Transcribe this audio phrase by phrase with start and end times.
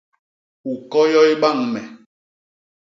[0.71, 1.81] U koyoy bañ me.